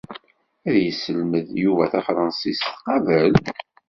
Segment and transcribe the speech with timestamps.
[0.69, 3.33] Ad yesselmed Yuba tafṛansit qabel?